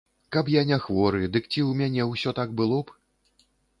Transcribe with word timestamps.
Каб 0.35 0.47
я 0.53 0.61
не 0.69 0.79
хворы, 0.85 1.21
дык 1.35 1.43
ці 1.51 1.61
ў 1.69 1.81
мяне 1.81 2.07
ўсё 2.13 2.33
так 2.41 2.57
было 2.63 2.81
б? 2.89 2.97